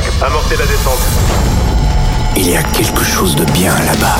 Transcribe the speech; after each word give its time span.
5, 0.00 0.04
amorcez 0.22 0.56
la 0.56 0.64
descente. 0.64 1.00
Il 2.34 2.48
y 2.48 2.56
a 2.56 2.62
quelque 2.62 3.04
chose 3.04 3.36
de 3.36 3.44
bien 3.52 3.74
là-bas, 3.80 4.16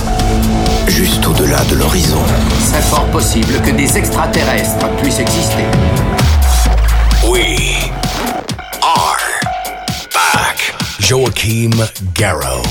juste 0.86 1.26
au-delà 1.26 1.64
de 1.64 1.76
l'horizon. 1.76 2.22
C'est 2.60 2.82
fort 2.82 3.06
possible 3.06 3.54
que 3.62 3.70
des 3.70 3.96
extraterrestres 3.96 4.86
puissent 5.00 5.20
exister. 5.20 5.64
We 7.24 7.90
are 8.82 9.16
back. 10.12 10.74
Joachim 10.98 11.70
Garrow. 12.14 12.62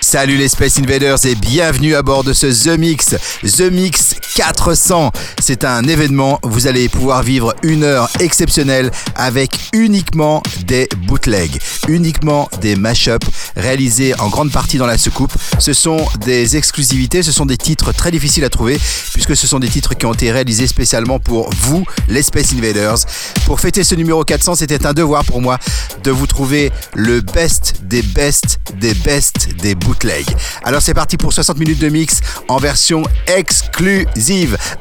Salut 0.00 0.36
les 0.36 0.48
Space 0.48 0.78
Invaders 0.78 1.26
et 1.26 1.34
bienvenue 1.34 1.96
à 1.96 2.02
bord 2.02 2.22
de 2.22 2.32
ce 2.32 2.46
The 2.46 2.78
Mix, 2.78 3.16
The 3.42 3.72
Mix 3.72 4.14
400. 4.36 5.12
C'est 5.40 5.64
un 5.64 5.82
événement, 5.84 6.38
vous 6.42 6.66
allez 6.66 6.90
pouvoir 6.90 7.22
vivre 7.22 7.54
une 7.62 7.84
heure 7.84 8.10
exceptionnelle 8.20 8.90
avec 9.14 9.58
uniquement 9.72 10.42
des 10.66 10.90
bootlegs, 11.06 11.58
uniquement 11.88 12.50
des 12.60 12.76
mashups 12.76 13.26
réalisés 13.56 14.12
en 14.20 14.28
grande 14.28 14.52
partie 14.52 14.76
dans 14.76 14.86
la 14.86 14.98
soucoupe. 14.98 15.32
Ce 15.58 15.72
sont 15.72 16.04
des 16.20 16.58
exclusivités, 16.58 17.22
ce 17.22 17.32
sont 17.32 17.46
des 17.46 17.56
titres 17.56 17.92
très 17.92 18.10
difficiles 18.10 18.44
à 18.44 18.50
trouver 18.50 18.78
puisque 19.14 19.34
ce 19.34 19.46
sont 19.46 19.58
des 19.58 19.68
titres 19.68 19.94
qui 19.94 20.04
ont 20.04 20.12
été 20.12 20.30
réalisés 20.30 20.66
spécialement 20.66 21.18
pour 21.18 21.48
vous, 21.62 21.86
les 22.08 22.22
Space 22.22 22.52
Invaders. 22.52 22.98
Pour 23.46 23.58
fêter 23.60 23.84
ce 23.84 23.94
numéro 23.94 24.22
400, 24.22 24.56
c'était 24.56 24.84
un 24.84 24.92
devoir 24.92 25.24
pour 25.24 25.40
moi 25.40 25.58
de 26.04 26.10
vous 26.10 26.26
trouver 26.26 26.72
le 26.94 27.22
best 27.22 27.76
des 27.84 28.02
best 28.02 28.58
des 28.78 28.92
best 28.92 29.48
des 29.62 29.74
bootlegs. 29.74 30.28
Alors 30.62 30.82
c'est 30.82 30.92
parti 30.92 31.16
pour 31.16 31.32
60 31.32 31.58
minutes 31.58 31.78
de 31.78 31.88
mix 31.88 32.20
en 32.48 32.58
version 32.58 33.02
exclusive. 33.26 34.25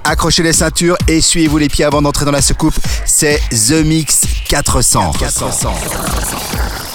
Accrochez 0.04 0.42
les 0.42 0.54
ceintures 0.54 0.98
et 1.08 1.22
suivez-vous 1.22 1.60
les 1.60 1.70
pieds 1.70 1.86
avant 1.86 2.02
d'entrer 2.02 2.26
dans 2.26 2.32
la 2.32 2.42
soucoupe. 2.42 2.76
C'est 3.06 3.40
The 3.52 3.86
Mix 3.86 4.22
400. 4.48 5.12
400. 5.20 5.46
400. 5.46 6.95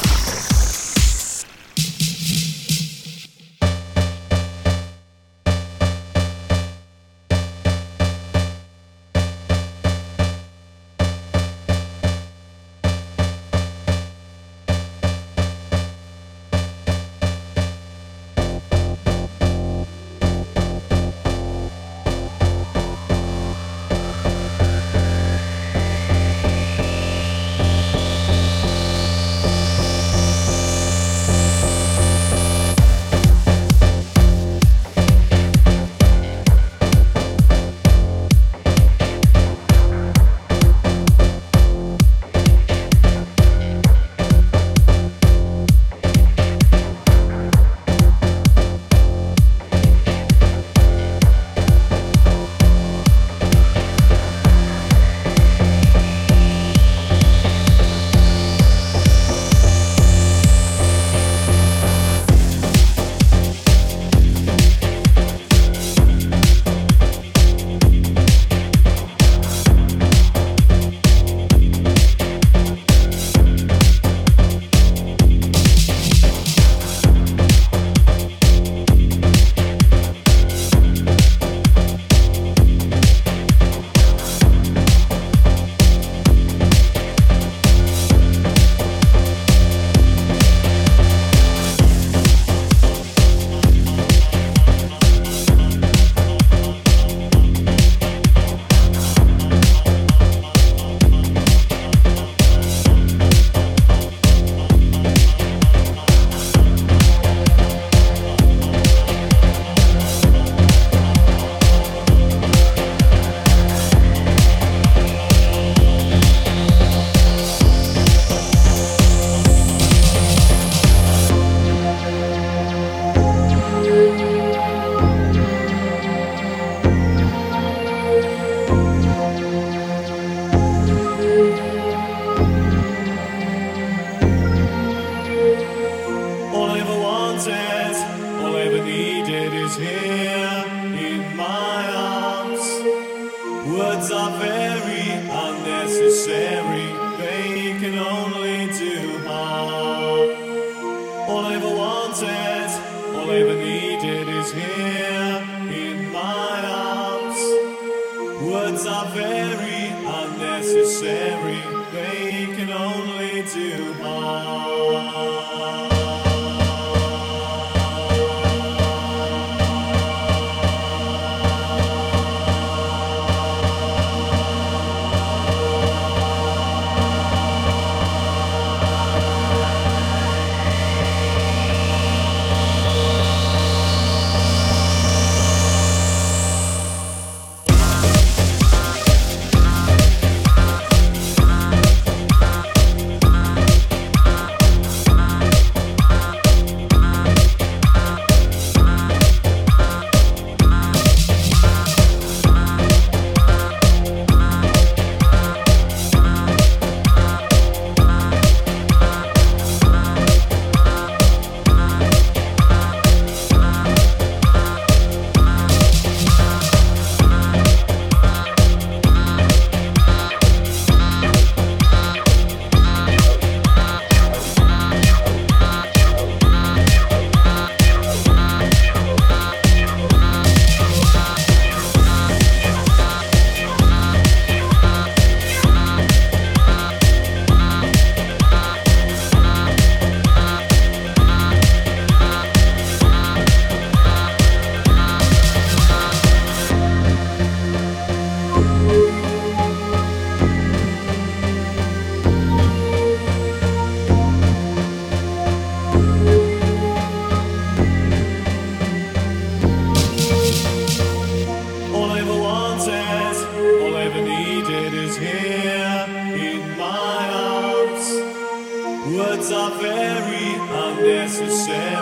very 159.15 159.89
unnecessary. 160.05 161.61
They 161.93 162.47
can 162.57 162.71
only 162.71 163.43
do 163.43 163.93
harm. 164.03 165.90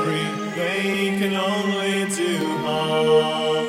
memory 0.08 0.55
they 0.55 1.19
can 1.19 1.34
only 1.34 2.08
do 2.14 2.37
harm. 2.64 3.66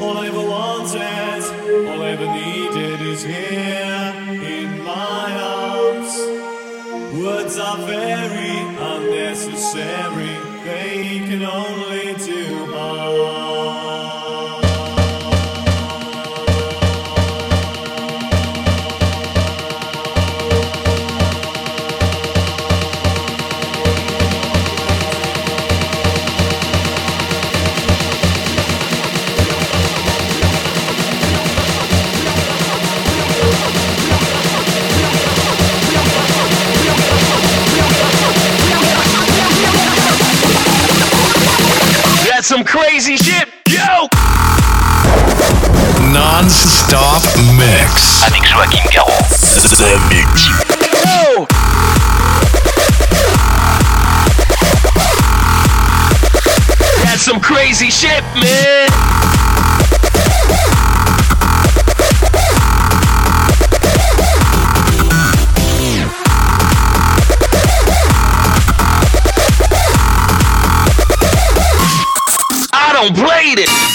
All 0.00 0.18
I 0.18 0.26
ever 0.26 0.46
wanted, 0.56 1.42
all 1.88 2.02
I 2.02 2.10
ever 2.10 2.26
needed 2.26 3.00
is 3.02 3.22
here 3.22 4.14
in 4.56 4.82
my 4.82 5.28
arms. 5.60 6.14
Words 7.22 7.58
are 7.58 7.78
very 7.86 8.58
unnecessary, 8.94 10.36
they 10.64 11.20
can 11.28 11.42
only 11.42 11.91
some 42.62 42.80
crazy 42.80 43.16
shit. 43.16 43.48
Yo! 43.68 44.08
Non-stop 46.12 47.22
mix. 47.56 48.22
Avec 48.22 48.42
The 49.78 49.98
Mix. 50.08 50.46
Yo! 50.46 51.46
That's 57.02 57.22
some 57.22 57.40
crazy 57.40 57.90
shit, 57.90 58.22
man. 58.34 58.91
need 73.54 73.64
it. 73.64 73.91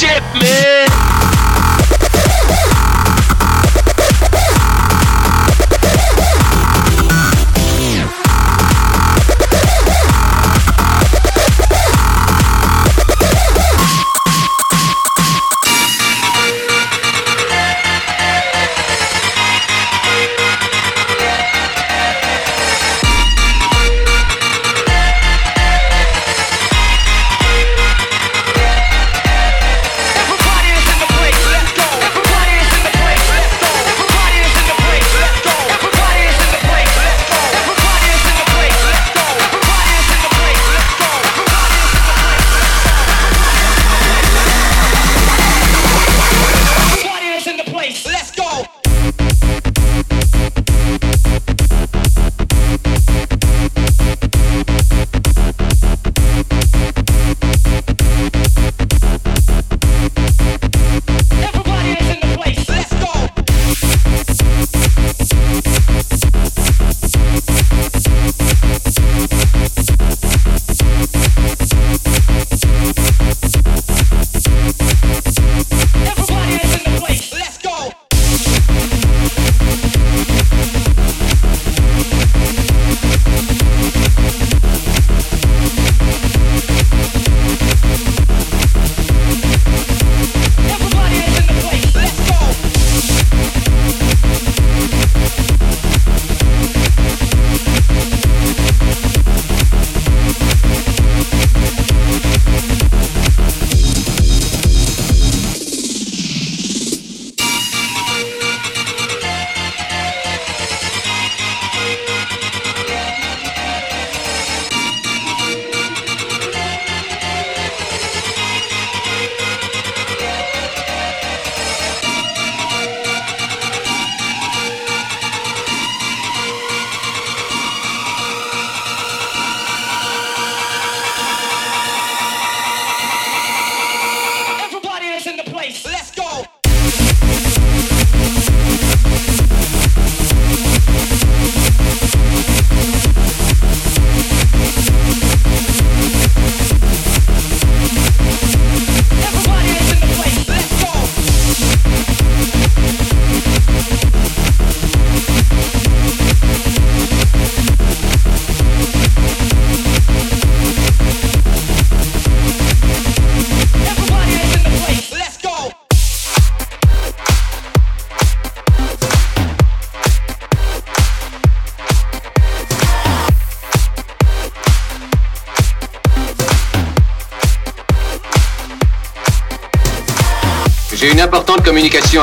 shit, 0.00 0.39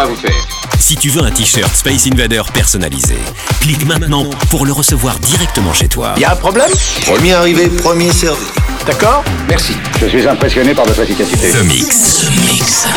à 0.02 0.06
vous 0.06 0.16
faire. 0.16 0.48
Si 0.80 0.96
tu 0.96 1.10
veux 1.10 1.24
un 1.24 1.32
t-shirt 1.32 1.76
Space 1.76 2.08
Invader 2.08 2.42
personnalisé, 2.54 3.18
clique 3.62 3.86
maintenant 3.86 4.30
pour 4.50 4.66
le 4.66 4.72
recevoir 4.72 5.20
directement 5.20 5.74
chez 5.74 5.88
toi. 5.88 6.14
Y 6.18 6.24
a 6.24 6.32
un 6.32 6.36
problème 6.36 6.70
Premier 7.06 7.34
arrivé, 7.34 7.68
premier 7.68 8.12
servi. 8.12 8.46
D'accord? 8.86 9.24
Merci. 9.50 9.74
Je 10.00 10.08
suis 10.08 10.28
impressionné 10.28 10.74
par 10.74 10.86
votre 10.86 11.02
efficacité. 11.02 11.52
The 11.52 11.64
Mix. 11.64 12.22
The 12.22 12.54
Mix. 12.54 12.88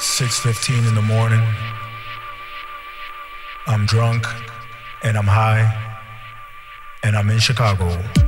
6:15 0.00 0.88
in 0.88 0.94
the 0.94 1.02
morning. 1.02 1.42
I'm 3.66 3.84
drunk 3.84 4.26
and 5.02 5.18
I'm 5.18 5.26
high 5.26 5.66
and 7.02 7.14
I'm 7.14 7.28
in 7.28 7.38
Chicago. 7.38 8.19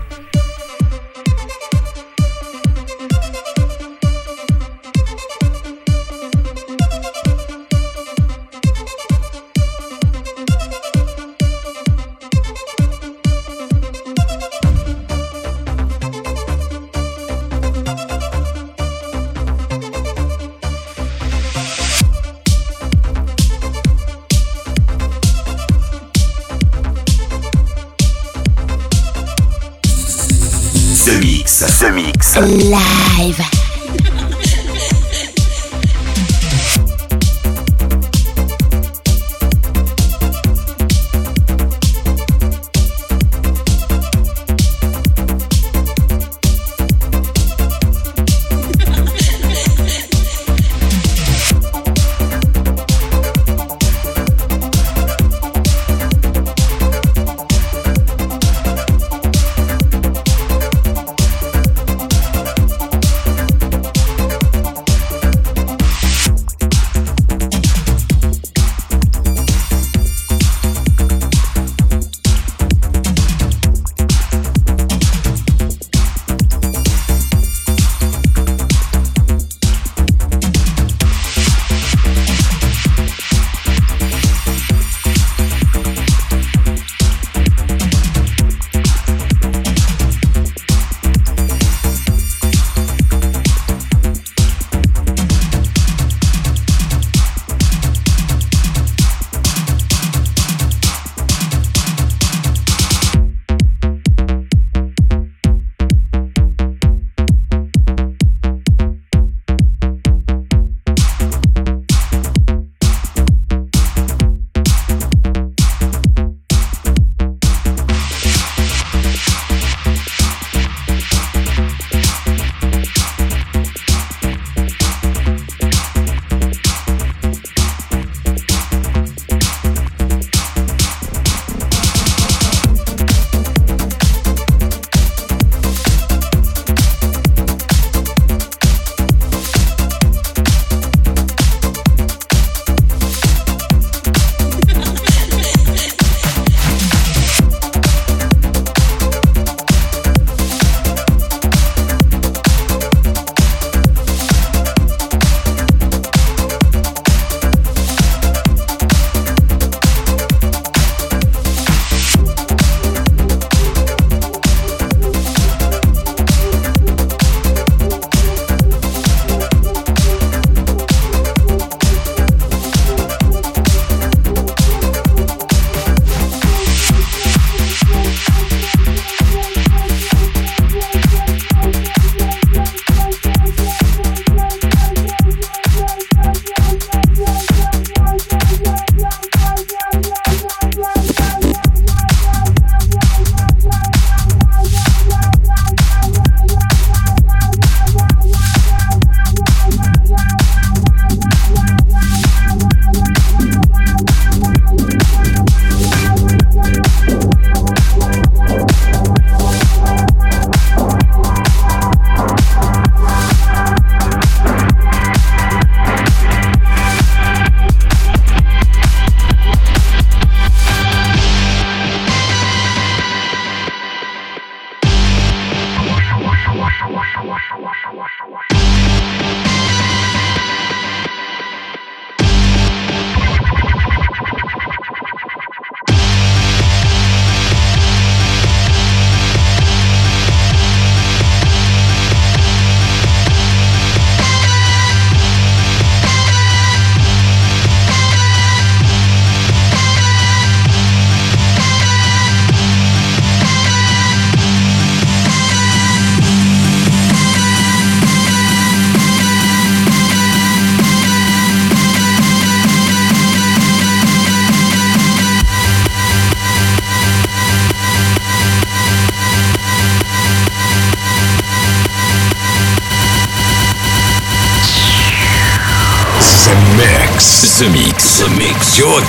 Live. 32.52 32.91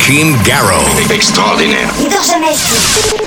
Team 0.05 0.37
Garro, 0.43 0.81
Extraordinaire. 1.09 3.22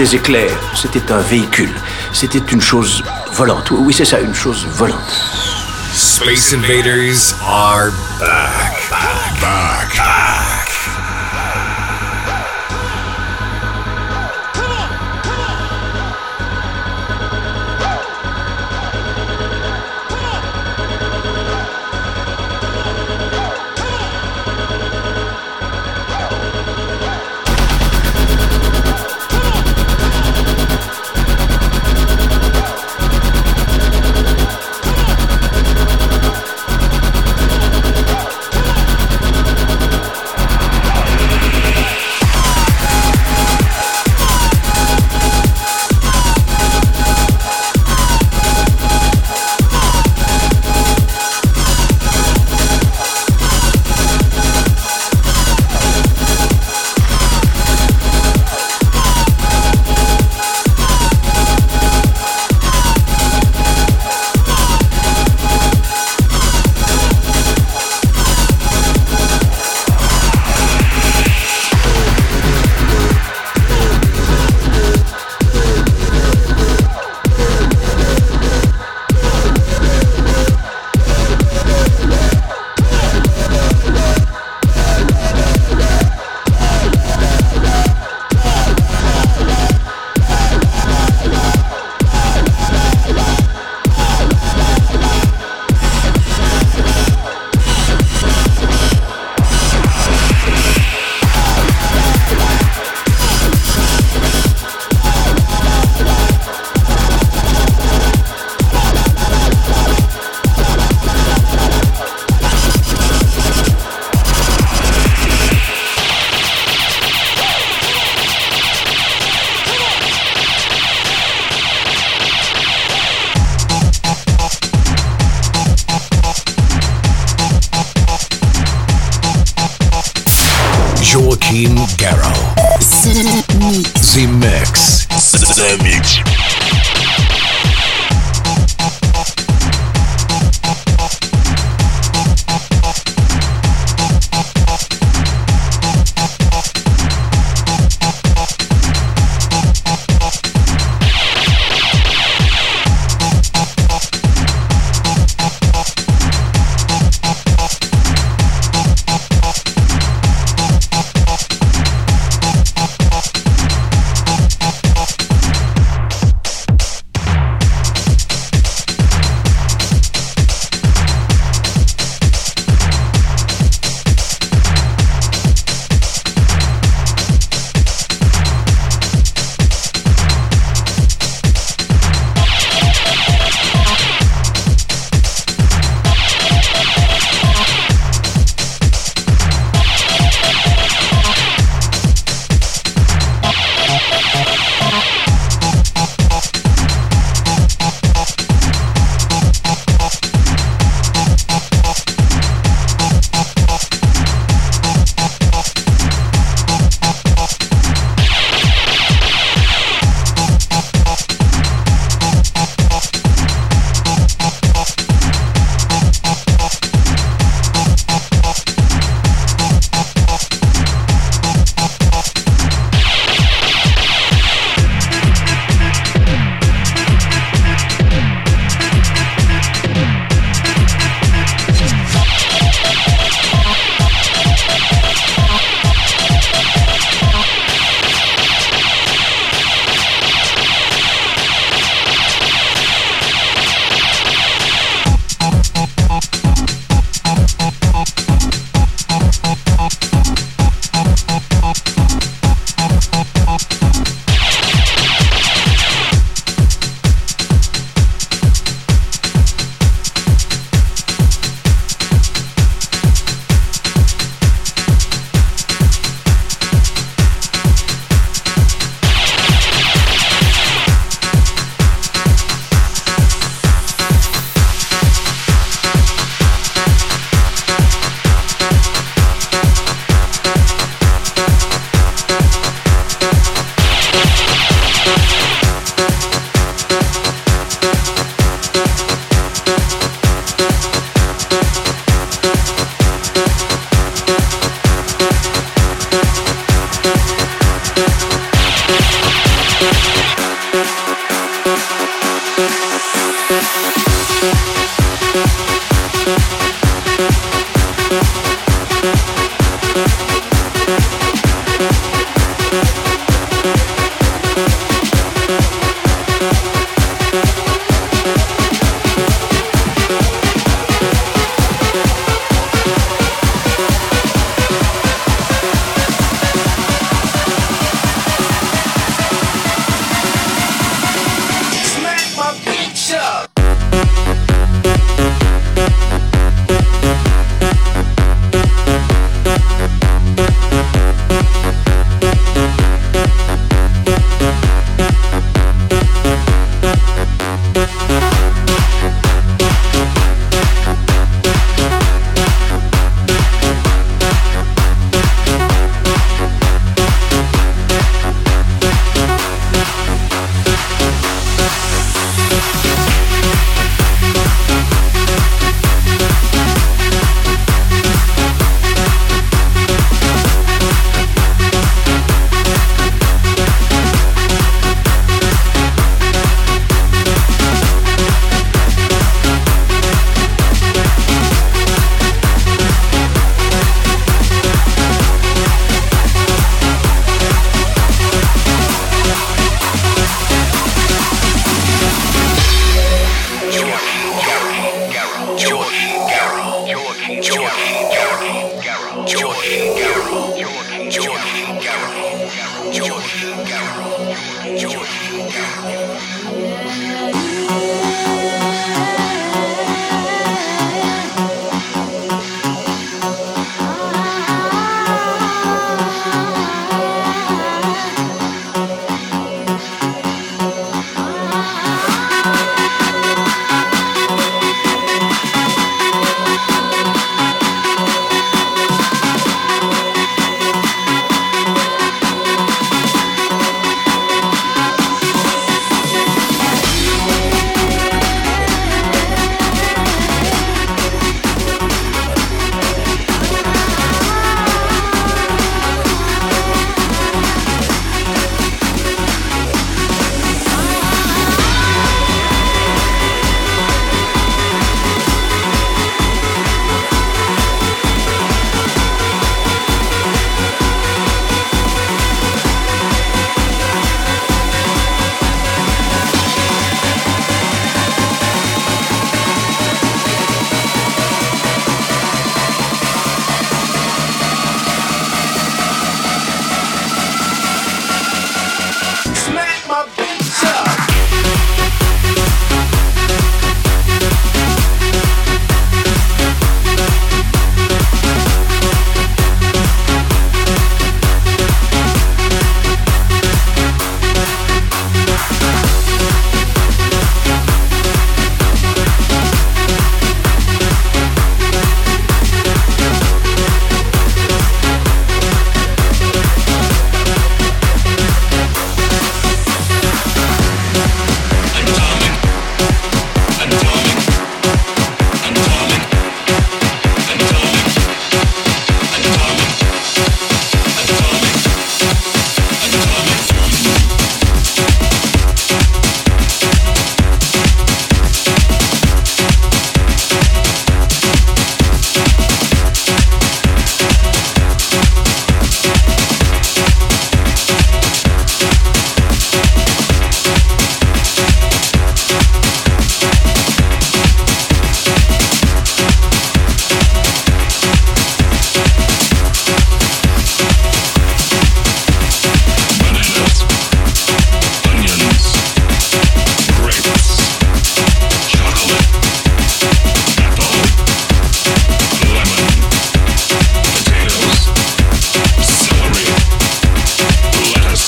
des 0.00 0.16
éclairs. 0.16 0.58
C'était 0.74 1.12
un 1.12 1.18
véhicule. 1.18 1.74
C'était 2.14 2.38
une 2.52 2.62
chose 2.62 3.02
volante. 3.32 3.70
Oui, 3.70 3.92
c'est 3.92 4.06
ça, 4.06 4.18
une 4.18 4.34
chose 4.34 4.66
volante. 4.66 5.12
Space 5.92 6.54
Invaders 6.54 7.34
are. 7.46 7.90
Back. 8.18 8.90
Back. 9.42 9.96
back. 9.96 10.49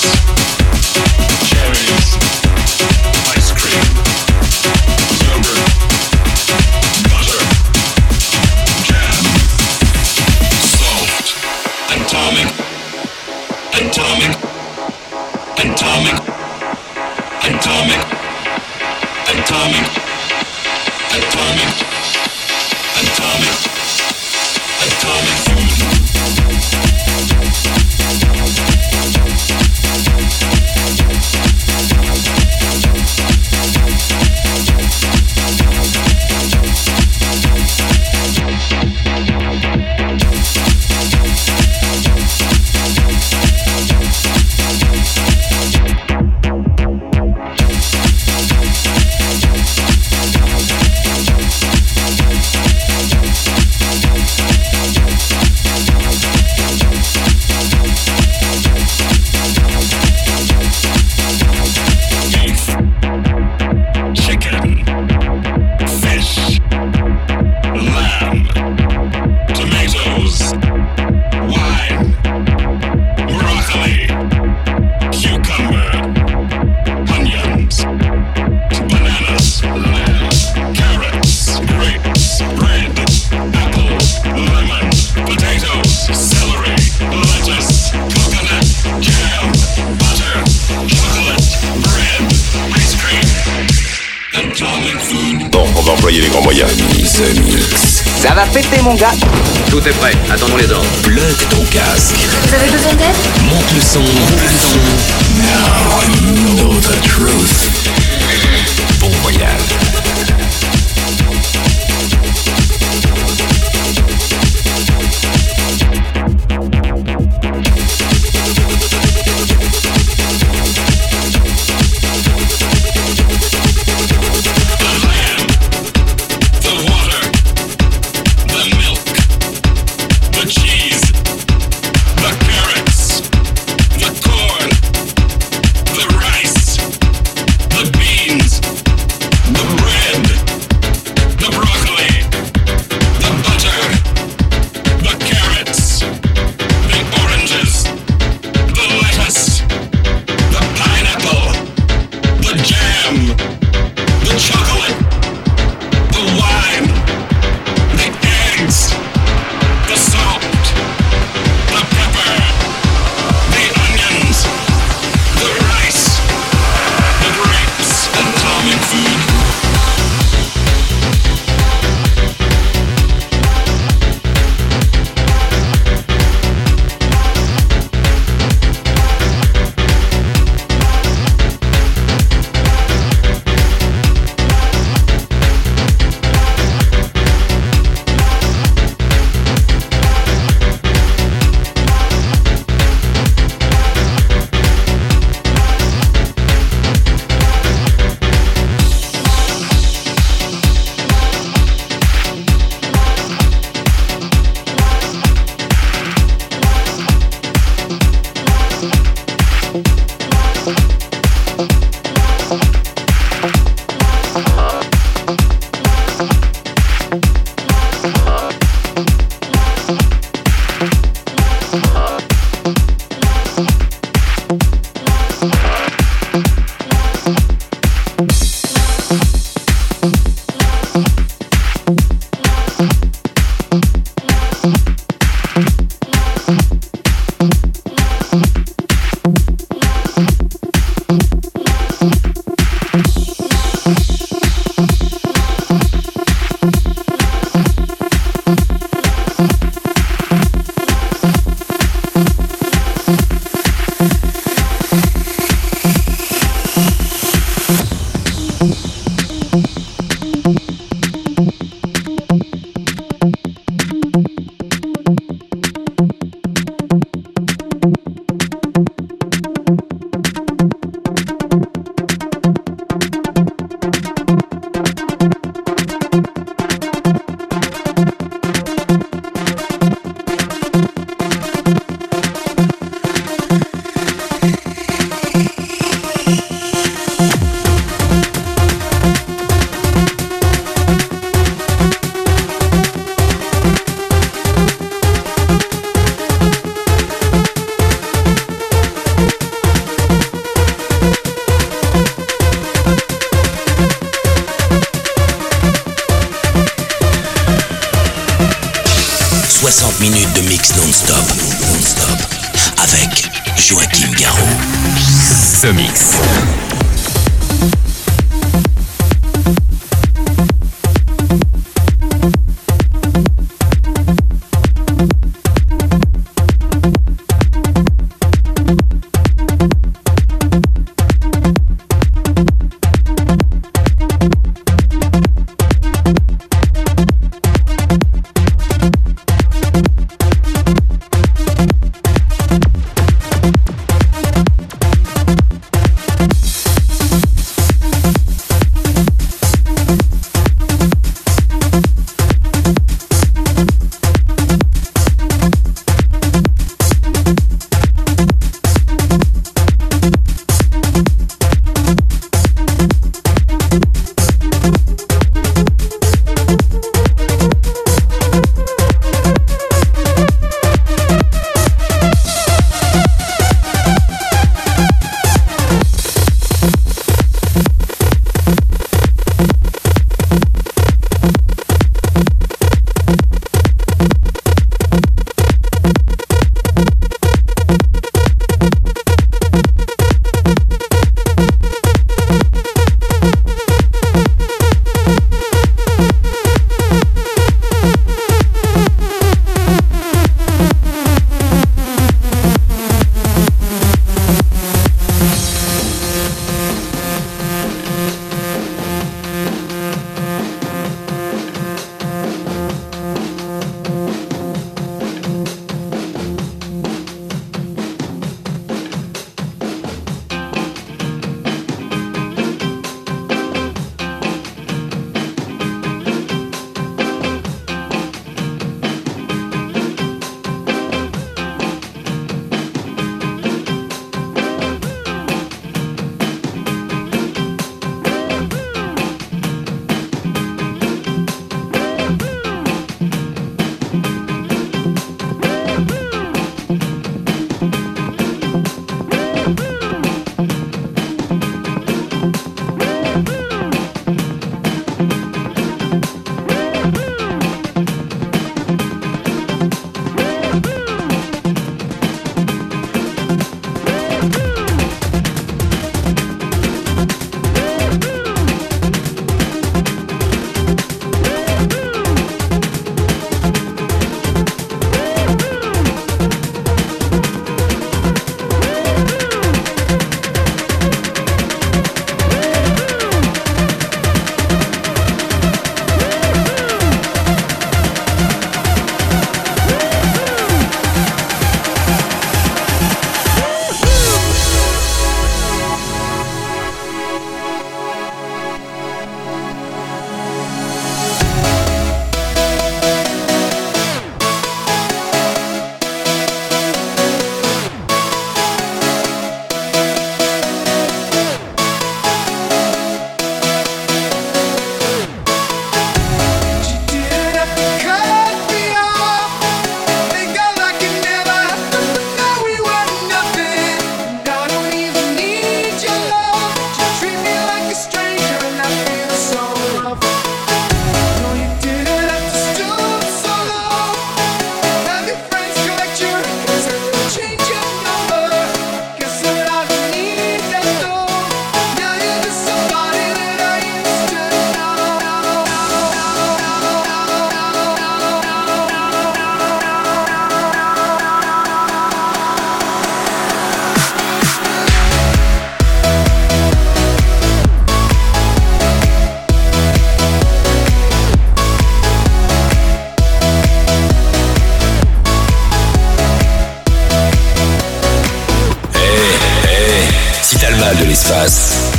Thank 0.02 0.38
you. 0.38 0.41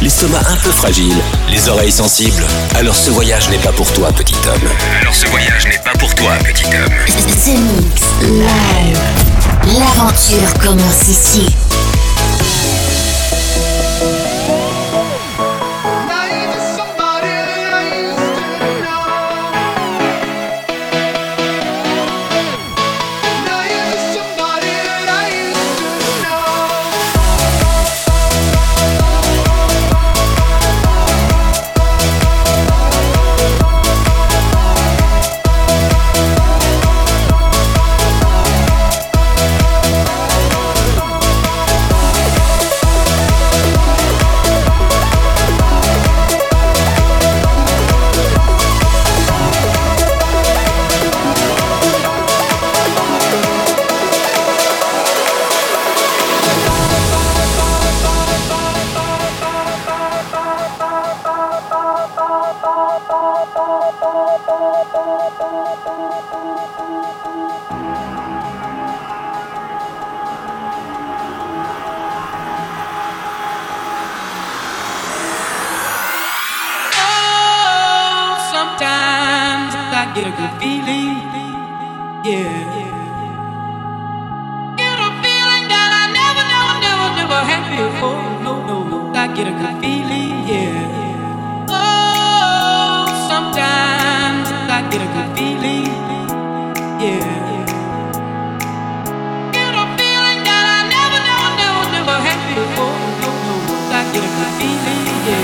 L'estomac 0.01 0.41
un 0.49 0.55
peu 0.55 0.72
fragile, 0.72 1.16
les 1.47 1.70
oreilles 1.70 1.91
sensibles. 1.91 2.43
Alors 2.74 2.95
ce 2.95 3.11
voyage 3.11 3.47
n'est 3.49 3.59
pas 3.59 3.72
pour 3.72 3.91
toi, 3.93 4.11
petit 4.11 4.36
homme. 4.47 4.70
Alors 5.01 5.14
ce 5.14 5.28
voyage 5.28 5.66
n'est 5.68 5.78
pas 5.84 5.95
pour 5.99 6.14
toi, 6.16 6.32
petit 6.43 6.66
homme. 6.66 6.93
The 7.05 7.59
Mix 7.59 8.01
Live. 8.24 8.99
L'aventure 9.78 10.53
commence 10.59 11.07
ici. 11.07 11.45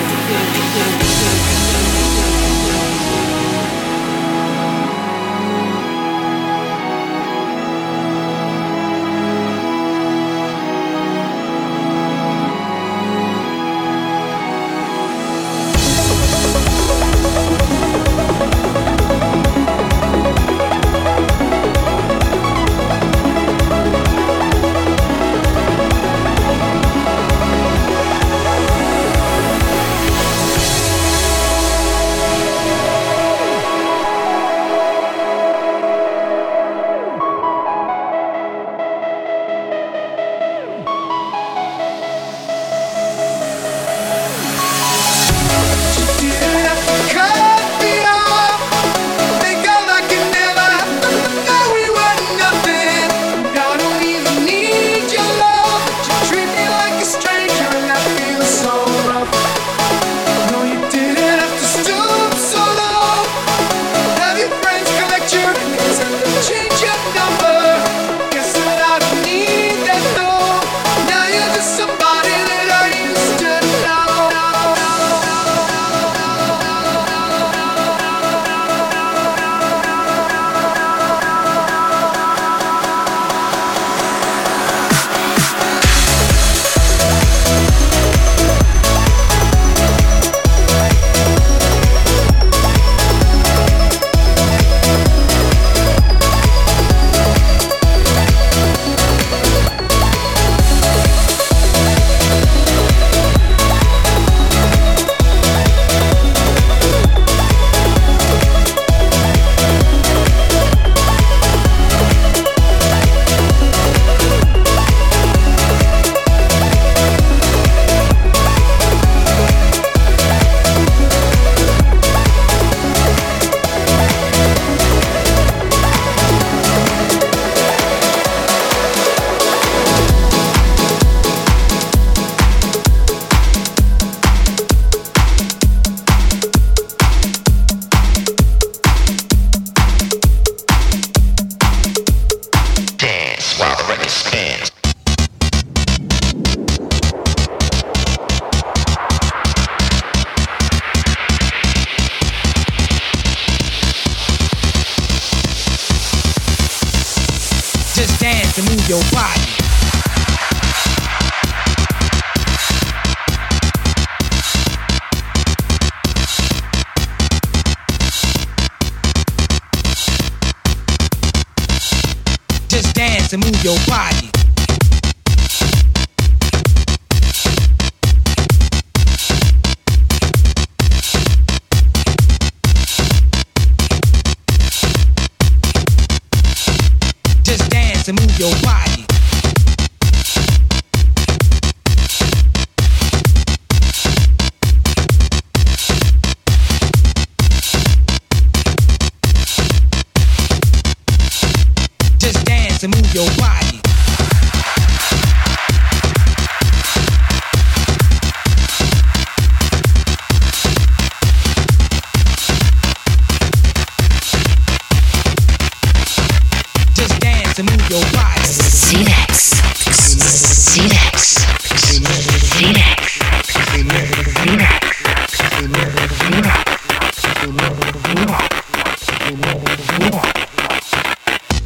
Feeling. 0.09 0.29
Yeah, 0.29 0.99
yeah, 0.99 1.08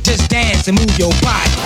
Just 0.03 0.29
dance 0.29 0.67
and 0.67 0.79
move 0.79 0.97
your 0.99 1.11
body. 1.21 1.62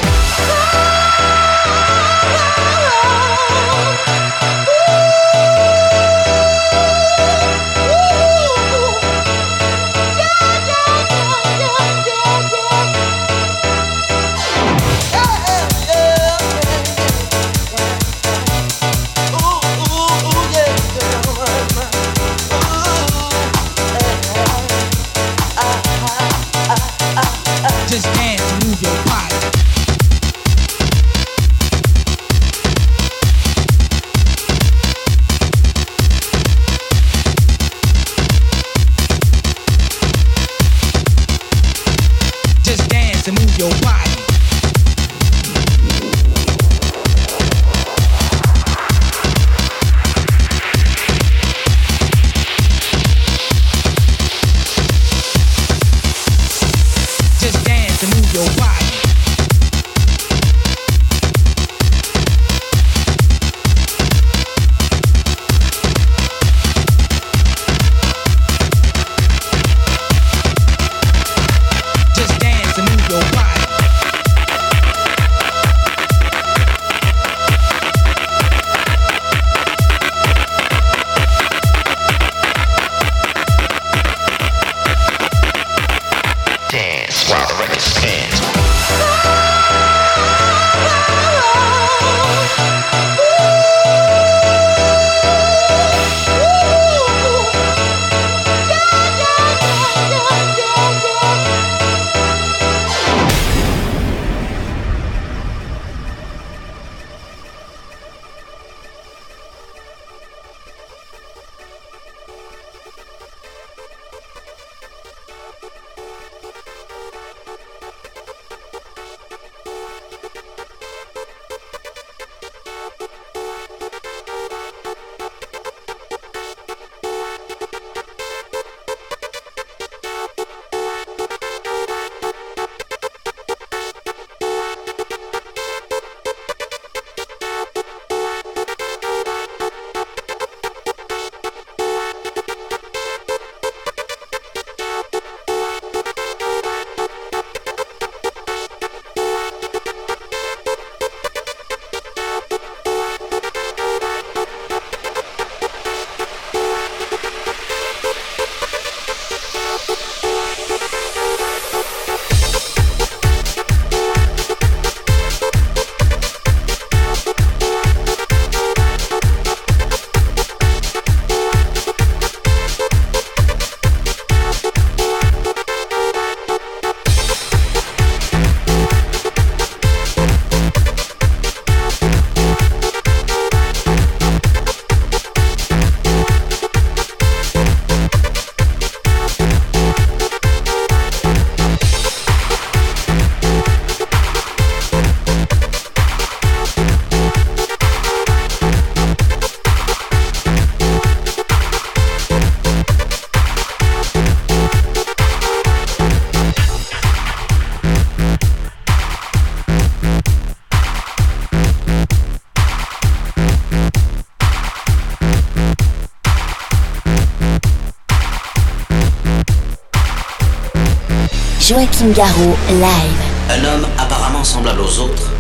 Joachim 221.68 222.14
Garraud, 222.14 222.56
live. 222.70 223.22
Un 223.50 223.66
homme 223.66 223.86
apparemment 223.98 224.42
semblable 224.42 224.80
aux 224.80 225.00
autres, 225.00 225.34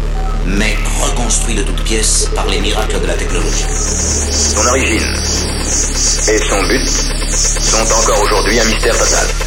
mais 0.45 0.75
reconstruit 0.99 1.55
de 1.55 1.63
toutes 1.63 1.81
pièces 1.85 2.29
par 2.35 2.45
les 2.47 2.59
miracles 2.59 2.99
de 2.99 3.07
la 3.07 3.13
technologie. 3.13 3.63
Son 4.29 4.67
origine 4.67 5.07
et 6.27 6.39
son 6.49 6.61
but 6.67 6.85
sont 6.85 7.93
encore 7.93 8.21
aujourd'hui 8.23 8.59
un 8.59 8.65
mystère 8.65 8.97
total. 8.97 9.46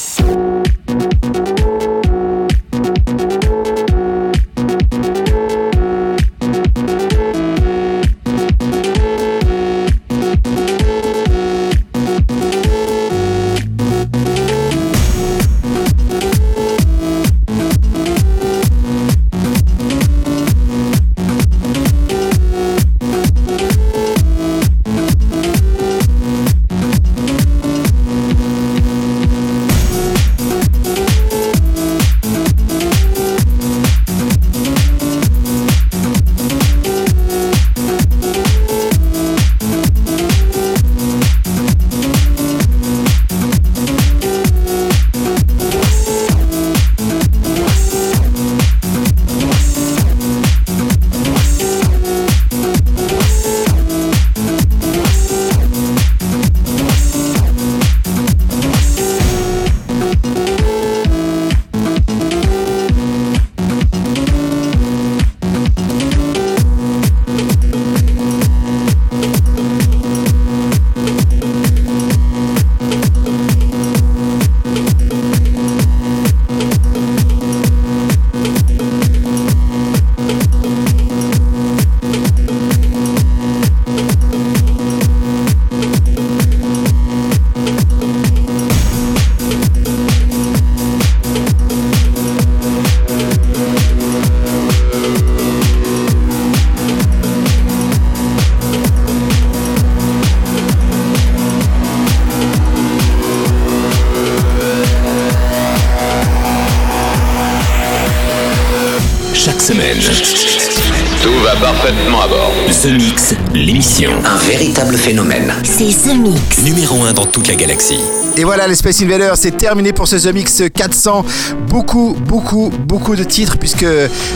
L'émission. 113.53 114.11
Un 114.23 114.37
véritable 114.37 114.95
phénomène. 114.95 115.53
C'est 115.63 116.09
The 116.09 116.15
Mix. 116.15 116.63
Numéro 116.63 117.03
1 117.03 117.13
dans 117.13 117.25
toute 117.25 117.47
la 117.47 117.55
galaxie. 117.55 117.99
Et 118.37 118.43
voilà, 118.45 118.65
les 118.67 118.75
Space 118.75 119.01
Invaders, 119.01 119.35
c'est 119.37 119.55
terminé 119.57 119.91
pour 119.93 120.07
ce 120.07 120.15
The 120.15 120.33
Mix 120.33 120.63
400. 120.73 121.25
Beaucoup, 121.67 122.15
beaucoup, 122.27 122.71
beaucoup 122.87 123.15
de 123.15 123.23
titres 123.23 123.57
puisque 123.57 123.85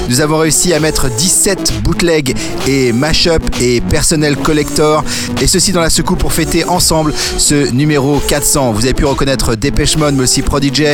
nous 0.10 0.22
avons 0.22 0.38
réussi 0.38 0.74
à 0.74 0.80
mettre 0.80 1.10
17 1.10 1.82
bootlegs 1.82 2.36
et 2.68 2.92
mashup 2.92 3.42
et 3.62 3.82
personnel 3.82 4.36
collector. 4.36 5.04
Et 5.42 5.48
ceci 5.48 5.72
dans 5.72 5.80
la 5.82 5.90
secoupe 5.90 6.20
pour 6.20 6.34
fêter 6.34 6.66
ensemble 6.66 7.14
ce 7.38 7.72
numéro 7.72 8.20
400. 8.28 8.74
Vous 8.74 8.84
avez 8.84 8.94
pu 8.94 9.06
reconnaître 9.06 9.56
Dépêche 9.56 9.98
Mode, 9.98 10.16
mais 10.16 10.24
aussi 10.24 10.42
Prodigy, 10.42 10.86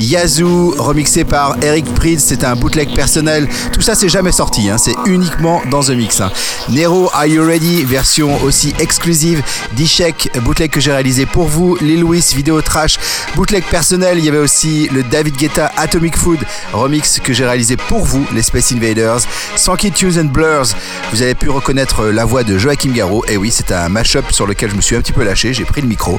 Yazoo, 0.00 0.74
remixé 0.78 1.24
par 1.24 1.56
Eric 1.62 1.86
Prydz. 1.94 2.22
C'est 2.26 2.44
un 2.44 2.56
bootleg 2.56 2.92
personnel. 2.92 3.48
Tout 3.72 3.80
ça, 3.82 3.94
c'est 3.94 4.08
jamais 4.08 4.32
sorti. 4.32 4.68
hein. 4.68 4.78
C'est 4.78 4.96
uniquement 5.06 5.62
dans 5.70 5.80
The 5.80 5.90
Mix. 5.90 6.20
hein. 6.20 6.30
Nero, 6.68 7.08
Are 7.14 7.26
You 7.26 7.44
Ready? 7.46 7.84
Version 7.84 8.42
aussi 8.44 8.74
exclusive 8.80 9.42
d'Ishek, 9.76 10.30
bootleg 10.44 10.70
que 10.70 10.80
j'ai 10.80 10.90
réalisé 10.92 11.24
pour 11.24 11.46
vous. 11.46 11.76
Lil 11.80 12.00
Louis, 12.00 12.22
vidéo 12.36 12.47
vidéo 12.48 12.62
trash, 12.62 12.98
bootleg 13.36 13.62
personnel. 13.64 14.16
Il 14.18 14.24
y 14.24 14.28
avait 14.28 14.38
aussi 14.38 14.88
le 14.90 15.02
David 15.02 15.36
Guetta 15.36 15.70
Atomic 15.76 16.16
Food 16.16 16.38
remix 16.72 17.20
que 17.22 17.34
j'ai 17.34 17.44
réalisé 17.44 17.76
pour 17.76 18.06
vous, 18.06 18.26
les 18.32 18.42
Space 18.42 18.72
Invaders. 18.72 19.20
Sanky 19.54 19.92
Tunes 19.92 20.18
and 20.18 20.30
Blurs, 20.32 20.68
vous 21.12 21.20
avez 21.20 21.34
pu 21.34 21.50
reconnaître 21.50 22.06
la 22.06 22.24
voix 22.24 22.44
de 22.44 22.56
Joachim 22.56 22.92
Garraud. 22.92 23.22
Et 23.28 23.36
oui, 23.36 23.52
c'est 23.54 23.70
un 23.70 23.90
mashup 23.90 24.32
sur 24.32 24.46
lequel 24.46 24.70
je 24.70 24.76
me 24.76 24.80
suis 24.80 24.96
un 24.96 25.02
petit 25.02 25.12
peu 25.12 25.24
lâché, 25.24 25.52
j'ai 25.52 25.66
pris 25.66 25.82
le 25.82 25.88
micro. 25.88 26.18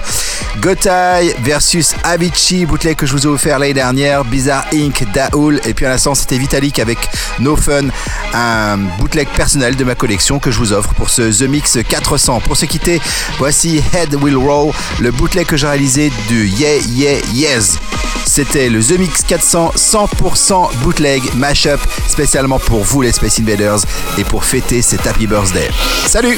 Gotai 0.59 1.33
versus 1.41 1.95
Avicii, 2.03 2.67
bootleg 2.67 2.95
que 2.95 3.07
je 3.07 3.13
vous 3.13 3.25
ai 3.25 3.29
offert 3.29 3.57
l'année 3.57 3.73
dernière. 3.73 4.23
Bizarre 4.23 4.65
Inc, 4.71 5.03
Daoul. 5.11 5.59
Et 5.65 5.73
puis 5.73 5.87
à 5.87 5.89
l'instant, 5.89 6.13
c'était 6.13 6.37
Vitalik 6.37 6.77
avec 6.77 6.99
No 7.39 7.55
Fun, 7.55 7.87
un 8.35 8.77
bootleg 8.99 9.27
personnel 9.29 9.75
de 9.75 9.83
ma 9.83 9.95
collection 9.95 10.37
que 10.37 10.51
je 10.51 10.59
vous 10.59 10.73
offre 10.73 10.93
pour 10.93 11.09
ce 11.09 11.23
The 11.43 11.49
Mix 11.49 11.79
400. 11.87 12.41
Pour 12.41 12.55
se 12.55 12.65
quitter, 12.65 13.01
voici 13.39 13.81
Head 13.95 14.13
Will 14.21 14.37
Roll, 14.37 14.73
le 14.99 15.09
bootleg 15.09 15.47
que 15.47 15.57
j'ai 15.57 15.65
réalisé 15.65 16.11
du 16.27 16.47
Yeah 16.47 16.77
Yeah 16.89 17.19
Yes. 17.33 17.77
C'était 18.25 18.69
le 18.69 18.83
The 18.83 18.97
Mix 18.99 19.23
400 19.23 19.73
100% 19.75 20.75
bootleg 20.83 21.23
mashup 21.35 21.79
spécialement 22.07 22.59
pour 22.59 22.83
vous 22.83 23.01
les 23.01 23.11
Space 23.11 23.39
Invaders 23.39 23.79
et 24.17 24.23
pour 24.23 24.43
fêter 24.43 24.81
cet 24.81 25.07
Happy 25.07 25.25
Birthday. 25.27 25.69
Salut 26.07 26.37